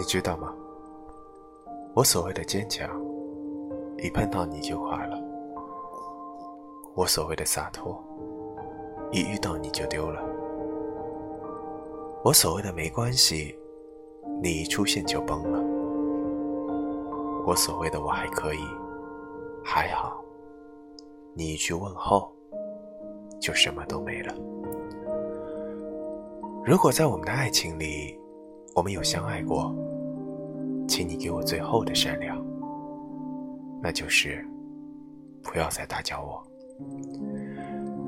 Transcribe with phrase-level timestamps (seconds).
[0.00, 0.50] 你知道吗？
[1.92, 2.88] 我所谓的坚强，
[3.98, 5.18] 一碰到你就坏了；
[6.94, 8.02] 我所谓的洒脱，
[9.12, 10.22] 一遇到你就丢了；
[12.24, 13.54] 我所谓的没关系，
[14.42, 15.60] 你一出现就崩了；
[17.46, 18.64] 我所谓的我还可以，
[19.62, 20.24] 还好，
[21.34, 22.32] 你一句问候，
[23.38, 24.34] 就什么都没了。
[26.64, 28.18] 如果在我们的爱情里，
[28.74, 29.74] 我们有相爱过，
[30.90, 32.44] 请你给我最后的善良，
[33.80, 34.44] 那就是
[35.40, 36.42] 不要再打搅我，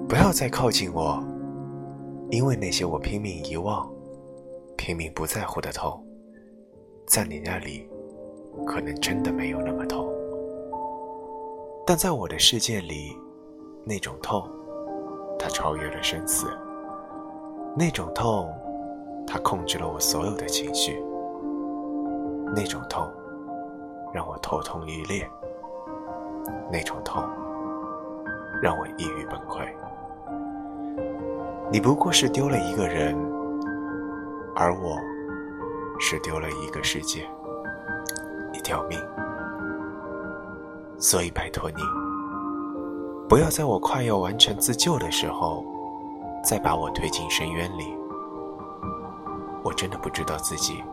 [0.09, 1.23] 不要再靠近我，
[2.29, 3.89] 因为那些我拼命遗忘、
[4.77, 6.05] 拼命不在乎的痛，
[7.07, 7.89] 在你那里
[8.67, 10.13] 可能真的没有那么痛，
[11.87, 13.17] 但在我的世界里，
[13.85, 14.51] 那种痛，
[15.39, 16.49] 它超越了生死，
[17.77, 18.53] 那种痛。
[19.25, 21.01] 它控制了我所有的情绪，
[22.55, 23.11] 那种痛
[24.13, 25.27] 让我头痛欲裂，
[26.71, 27.23] 那种痛
[28.61, 29.67] 让我抑郁崩溃。
[31.71, 33.17] 你不过是丢了一个人，
[34.55, 34.99] 而我
[35.99, 37.27] 是丢了一个世界，
[38.53, 38.99] 一条命。
[40.99, 41.83] 所以拜托你，
[43.29, 45.65] 不要在我快要完成自救的时候，
[46.45, 47.97] 再把我推进深渊里。
[49.65, 50.85] 我真的不知道自己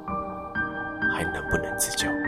[1.20, 2.19] 还能不能自救。